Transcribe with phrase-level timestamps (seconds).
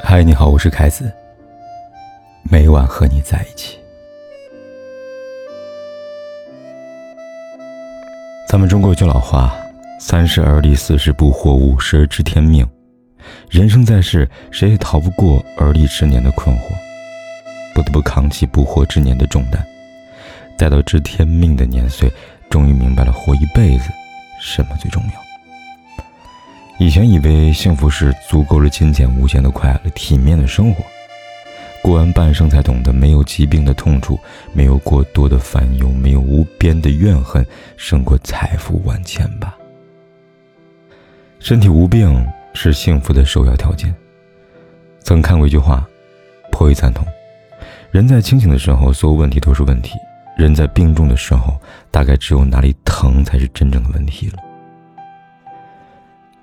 [0.00, 1.12] 嗨，你好，我是凯子。
[2.42, 3.78] 每晚和你在一起。
[8.46, 9.56] 咱们中国有句老话
[9.98, 12.66] ：“三十而立，四十不惑，五十而知天命。”
[13.50, 16.72] 人生在世，谁也逃不过而立之年的困惑，
[17.74, 19.64] 不得不扛起不惑之年的重担。
[20.58, 22.10] 待到知天命的年岁，
[22.50, 23.90] 终于明白了活一辈子
[24.40, 25.21] 什么最重要。
[26.82, 30.82] 以前以为幸福是足够了金钱、无限的快乐、体面的生活，
[31.80, 34.18] 过完半生才懂得，没有疾病的痛楚，
[34.52, 37.46] 没有过多的烦忧，没有无边的怨恨，
[37.76, 39.56] 胜过财富万千吧。
[41.38, 43.94] 身体无病是幸福的首要条件。
[45.04, 45.86] 曾看过一句话，
[46.50, 47.06] 颇为赞同：
[47.92, 49.92] 人在清醒的时候，所有问题都是问题；
[50.36, 51.56] 人在病重的时候，
[51.92, 54.38] 大概只有哪里疼才是真正的问题了。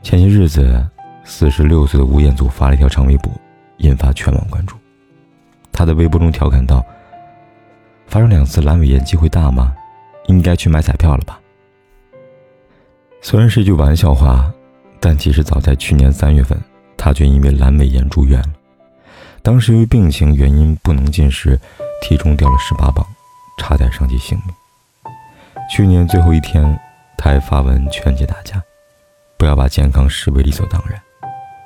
[0.02, 0.88] 前些日子，
[1.23, 3.31] 四十六岁的吴彦祖发了一条长微博，
[3.77, 4.76] 引发全网关注。
[5.71, 6.84] 他在微博中调侃道
[8.07, 9.76] ：“发生两次阑尾炎机会大吗？
[10.27, 11.40] 应该去买彩票了吧？”
[13.21, 14.51] 虽然是一句玩笑话，
[14.99, 16.57] 但其实早在去年三月份，
[16.98, 18.49] 他就因为阑尾炎住院了。
[19.43, 21.60] 当时由于病情原因不能进食，
[22.01, 23.05] 体重掉了十八磅，
[23.57, 24.55] 差点伤及性命。
[25.70, 26.79] 去年最后一天，
[27.18, 28.62] 他还发文劝诫大家。
[29.40, 31.01] 不要把健康视为理所当然，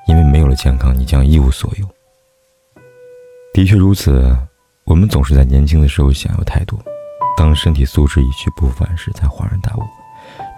[0.07, 1.87] 因为没有了健康，你将一无所有。
[3.51, 4.31] 的确如此，
[4.83, 6.79] 我们总是在年轻的时候想要太多，
[7.35, 9.81] 当身体素质一去不复返时，才恍然大悟，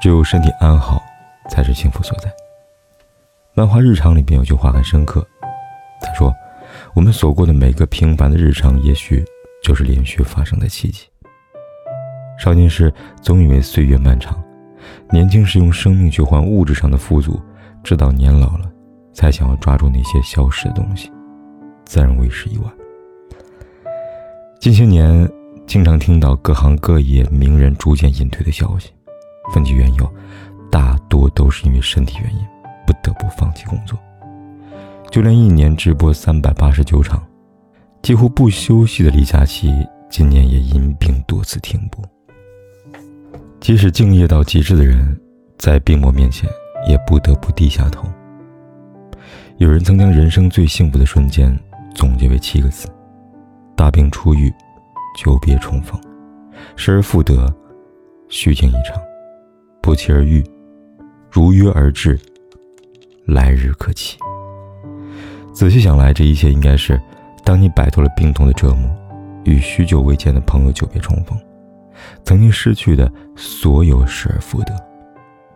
[0.02, 1.02] 只有身体安好，
[1.49, 2.30] 才是幸福所在。
[3.53, 5.25] 漫画日常里边有句话很深刻，
[6.02, 6.36] 他说
[6.93, 9.23] ：“我们所过的每个平凡的日常，也许
[9.63, 11.08] 就是连续发生的奇迹。”
[12.38, 14.38] 少年时总以为岁月漫长。
[15.11, 17.39] 年轻时用生命去换物质上的富足，
[17.84, 18.70] 直到年老了，
[19.14, 21.11] 才想要抓住那些消失的东西，
[21.86, 22.73] 自然为时已晚。
[24.59, 25.30] 近些年，
[25.67, 28.89] 经常听到各行各业名人逐渐隐退的消息，
[29.54, 30.11] 分析缘由，
[30.71, 32.39] 大多都是因为身体原因，
[32.86, 33.98] 不得不放弃工作。
[35.11, 37.23] 就连一年直播三百八十九场，
[38.02, 39.71] 几乎不休息的李佳琦，
[40.10, 42.04] 今年也因病多次停播。
[43.65, 45.20] 即使敬业到极致的人，
[45.58, 46.48] 在病魔面前
[46.87, 48.08] 也不得不低下头。
[49.58, 51.52] 有人曾将人生最幸福的瞬间
[51.95, 52.87] 总结为七个字：
[53.76, 54.53] 大病初愈，
[55.17, 55.99] 久别重逢，
[56.76, 57.52] 失而复得，
[58.30, 59.02] 虚惊一场，
[59.82, 60.43] 不期而遇，
[61.32, 62.20] 如约而至，
[63.26, 64.15] 来日可期。
[65.55, 67.02] 仔细想来，这一切应该是
[67.43, 68.87] 当你摆脱了病痛的折磨，
[69.43, 71.36] 与许久未见的朋友久别重逢。
[72.23, 74.76] 曾经失去的所有失而复得，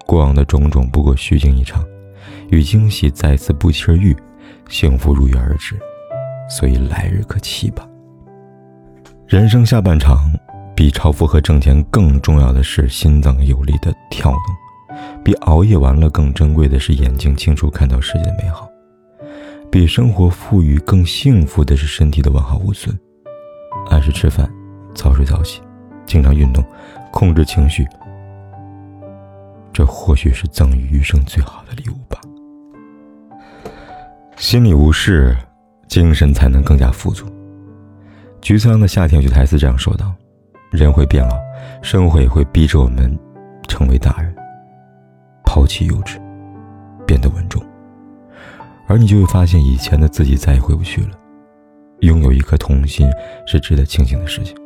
[0.06, 1.84] 过往的种种不过虚惊一场，
[2.50, 4.16] 与惊喜再次不期而遇，
[4.68, 5.78] 幸福如约而至，
[6.50, 7.88] 所以来日可期吧。
[9.28, 10.32] 人生下半场，
[10.76, 18.68] 比超负荷挣钱更重要的是心脏有力的跳动，比熬夜玩乐更珍贵的是眼睛清楚看到世界的美好，
[19.72, 22.98] 比生活富裕更幸福的是身体的完好无损，
[23.92, 24.50] 按时吃饭，
[24.96, 25.62] 早睡早起。
[26.10, 26.66] 经常运动，
[27.12, 27.88] 控制情绪，
[29.72, 32.20] 这或许是赠予余生最好的礼物吧。
[34.36, 35.38] 心里无事，
[35.88, 37.28] 精神才能更加富足。
[38.42, 40.12] 菊次郎的夏天有句台词这样说道
[40.72, 41.38] ：“人会变老，
[41.84, 43.16] 生活也会逼着我们
[43.68, 44.36] 成为大人，
[45.44, 46.20] 抛弃幼稚，
[47.06, 47.62] 变得稳重，
[48.88, 51.12] 而你就会发现以前的自己再也回不去了。
[52.00, 53.08] 拥有一颗童心
[53.46, 54.58] 是值得庆幸的事情。”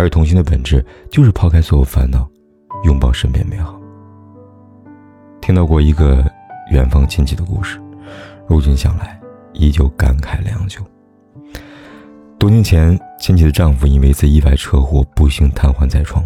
[0.00, 2.26] 而童心的本质就是抛开所有烦恼，
[2.84, 3.78] 拥抱身边美好。
[5.42, 6.24] 听到过一个
[6.70, 7.78] 远方亲戚的故事，
[8.48, 9.20] 如今想来
[9.52, 10.80] 依旧感慨良久。
[12.38, 16.24] 多年前，亲戚的丈夫因为一次意外车祸不幸瘫痪在床，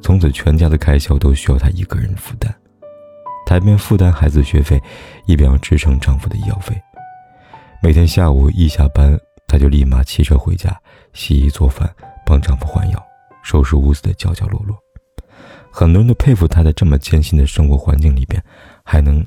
[0.00, 2.54] 从此全家的开销都需要她一个人负担。
[3.44, 4.82] 她一边负担孩子学费，
[5.26, 6.74] 一边要支撑丈夫的医药费。
[7.82, 9.14] 每天下午一下班，
[9.46, 10.74] 她就立马骑车回家
[11.12, 11.86] 洗衣做饭。
[12.24, 13.06] 帮丈夫换药，
[13.42, 14.76] 收拾屋子的角角落落，
[15.70, 18.42] 很多人都佩服她在这么艰辛的生活环境里边，
[18.84, 19.24] 还能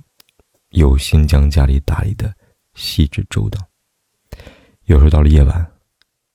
[0.69, 2.33] 有心将家里打理的
[2.75, 3.59] 细致周到。
[4.85, 5.65] 有时候到了夜晚，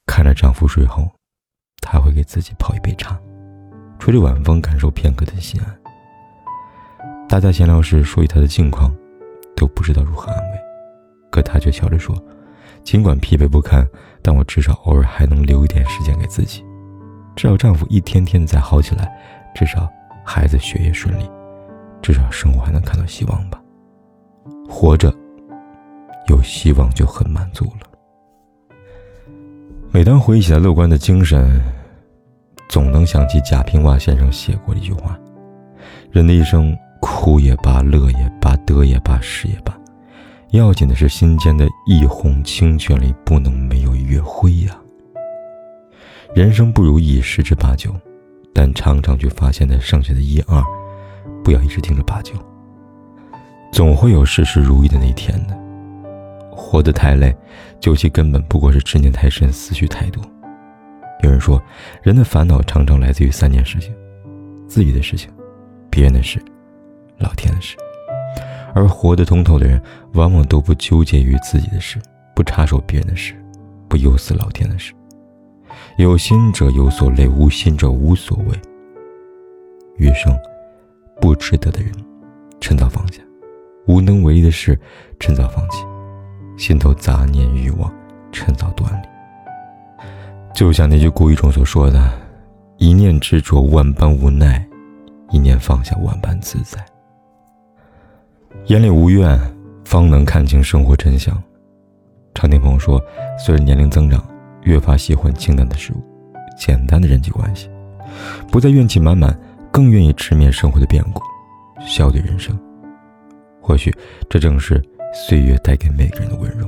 [0.06, 1.10] 看着丈夫睡后，
[1.80, 3.18] 她会给自己泡一杯茶，
[3.98, 5.78] 吹着晚风，感受片刻的心安。
[7.28, 8.94] 大家闲聊时说起她的近况，
[9.56, 10.58] 都不知道如何安慰，
[11.30, 12.14] 可她却笑着说。
[12.84, 13.88] 尽管疲惫不堪，
[14.22, 16.64] 但我至少偶尔还能留一点时间给自己。
[17.34, 19.10] 至少丈夫一天天的在好起来，
[19.54, 19.88] 至少
[20.24, 21.28] 孩子学业顺利，
[22.00, 23.60] 至少生活还能看到希望吧。
[24.68, 25.12] 活着，
[26.28, 27.88] 有希望就很满足了。
[29.90, 31.60] 每当回忆起来乐观的精神，
[32.68, 35.18] 总能想起贾平凹先生写过的一句话
[36.10, 39.76] ：“人的一生，苦也罢，乐也罢，得也罢，失也罢，
[40.52, 44.78] 要紧的是心间的一泓清泉里不能没有月辉呀。”
[46.34, 47.94] 人生不如意十之八九，
[48.54, 50.62] 但常常去发现那剩下的一二，
[51.42, 52.34] 不要一直盯着八九。
[53.72, 55.58] 总会有事事如意的那天的。
[56.50, 57.34] 活得太累，
[57.80, 60.22] 究其根本不过是执念太深，思绪太多。
[61.22, 61.62] 有人说，
[62.02, 63.94] 人的烦恼常常来自于三件事情：
[64.66, 65.30] 自己的事情、
[65.90, 66.42] 别人的事、
[67.16, 67.74] 老天的事。
[68.74, 69.80] 而活得通透的人，
[70.14, 72.00] 往往都不纠结于自己的事，
[72.34, 73.34] 不插手别人的事，
[73.88, 74.92] 不忧思老天的事。
[75.98, 78.58] 有心者有所累，无心者无所谓。
[79.98, 80.34] 余生，
[81.20, 81.92] 不值得的人，
[82.60, 83.20] 趁早放下；
[83.86, 84.78] 无能为力的事，
[85.20, 85.84] 趁早放弃；
[86.56, 87.92] 心头杂念欲望，
[88.32, 89.08] 趁早断离。
[90.54, 92.12] 就像那句古语中所说的
[92.78, 94.62] ：“一念执着，万般无奈；
[95.30, 96.82] 一念放下，万般自在。”
[98.66, 99.38] 眼里无怨，
[99.84, 101.40] 方能看清生活真相。
[102.34, 103.00] 常听朋友说，
[103.38, 104.22] 随着年龄增长。
[104.62, 105.96] 越发喜欢清淡的食物，
[106.56, 107.68] 简单的人际关系，
[108.48, 109.36] 不再怨气满满，
[109.72, 111.20] 更愿意直面生活的变故，
[111.84, 112.56] 笑对人生。
[113.60, 113.92] 或许
[114.30, 114.80] 这正是
[115.12, 116.64] 岁月带给每个人的温柔。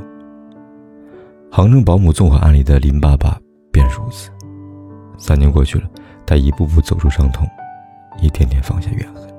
[1.52, 4.28] 杭州保姆纵火案里的林爸爸便如此。
[5.16, 5.88] 三年过去了，
[6.26, 7.46] 他一步步走出伤痛，
[8.20, 9.33] 一天天放下怨恨。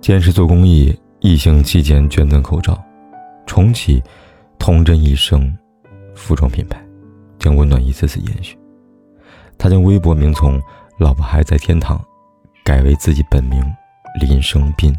[0.00, 2.82] 坚持做公益，疫情期间捐赠口罩，
[3.46, 4.02] 重启
[4.58, 5.56] 童真一生
[6.14, 6.82] 服装品牌。
[7.38, 8.58] 将温暖一次次延续。
[9.56, 10.60] 他将微博名从
[10.98, 12.04] “老婆还在天堂”
[12.64, 13.62] 改为自己本名
[14.20, 14.92] 林生斌。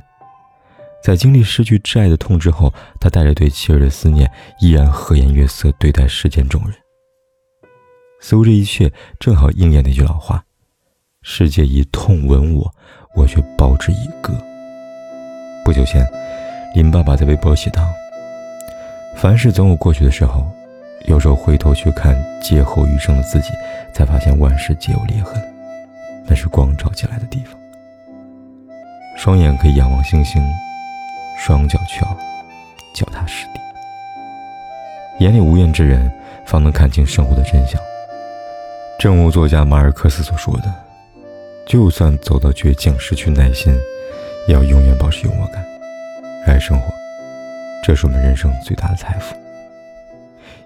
[1.03, 4.31] 在经历失去挚爱的痛之后，他带着对妻儿的思念，
[4.61, 6.73] 依然和颜悦色对待世间众人。
[8.21, 10.43] 似乎这一切正好应验那句老话
[11.21, 12.73] ：“世界以痛吻我，
[13.17, 14.33] 我却报之以歌。”
[15.69, 16.03] 不久前，
[16.73, 17.93] 林爸爸在微博写道
[19.15, 20.43] ：“凡事总有过去的时候。”
[21.05, 23.51] 有时候回头去看劫后余生的自己，
[23.93, 25.39] 才发现万事皆有裂痕，
[26.25, 27.55] 那是光照进来的地方。
[29.15, 30.43] 双眼可以仰望星星，
[31.37, 32.17] 双脚却要
[32.95, 33.59] 脚踏实地。
[35.23, 36.11] 眼里无怨之人，
[36.47, 37.79] 方能看清生活的真相。
[38.97, 40.73] 正如作家马尔克斯所说的
[41.67, 43.71] ：“就算走到绝境，失去耐心，
[44.49, 45.63] 要永远保持幽默感，
[46.43, 46.91] 热爱生活，
[47.83, 49.35] 这是我们人生最大的财富。”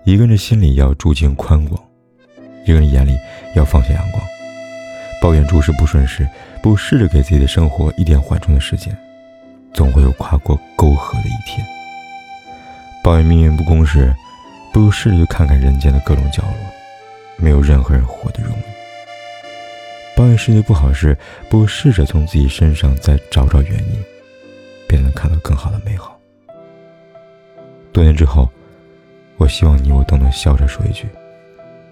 [0.05, 1.77] 一个人的心里要住进宽广，
[2.63, 3.17] 一个人眼里
[3.55, 4.23] 要放下阳光。
[5.21, 6.25] 抱怨诸事不顺时，
[6.61, 8.97] 不如试着给自己的生活一点缓冲的时间，
[9.73, 11.65] 总会有跨过沟壑的一天。
[13.03, 14.15] 抱怨命运不公时，
[14.71, 16.55] 不如试着去看看人间的各种角落，
[17.35, 18.72] 没有任何人活得容易。
[20.23, 21.17] 抱怨世界不好时，
[21.49, 24.01] 不如试着从自己身上再找找原因，
[24.87, 26.17] 便能看到更好的美好。
[27.91, 28.49] 多年之后。
[29.35, 31.05] 我希望你我都能笑着说一句：“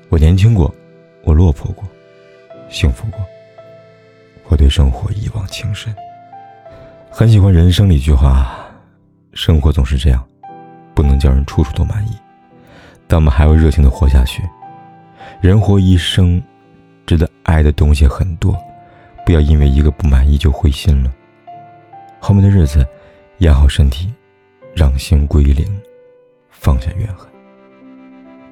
[0.08, 0.74] 我年轻过，
[1.24, 1.84] 我落魄过，
[2.70, 3.20] 幸福过。
[4.48, 5.94] 我对生活一往情深。”
[7.12, 8.56] 很喜欢人生的一句话
[9.34, 10.26] ：“生活总是这样，
[10.94, 12.12] 不能叫人处处都满意，
[13.08, 14.42] 但我们还要热情的活下去。
[15.42, 16.42] 人活一生，
[17.52, 18.58] 爱的东西很多，
[19.26, 21.12] 不要因为一个不满意就灰心了。
[22.20, 22.88] 后面的日子，
[23.40, 24.12] 养好身体，
[24.74, 25.66] 让心归零，
[26.50, 27.28] 放下怨恨。”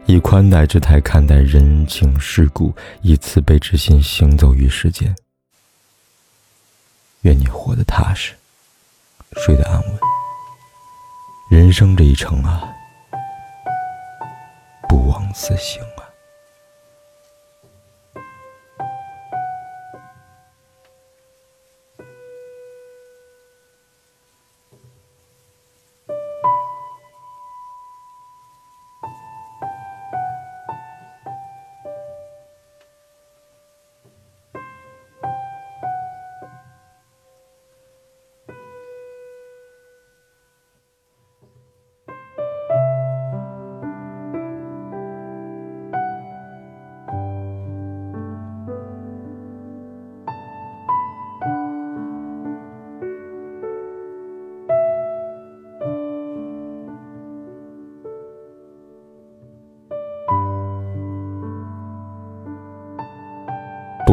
[0.06, 5.16] 以宽待之态看待人情世故，以慈悲之心行走于世间。
[7.22, 8.34] 愿你活得踏实，
[9.38, 10.00] 睡得安稳。
[11.52, 12.74] 人生这一程啊，
[14.88, 15.82] 不枉此行。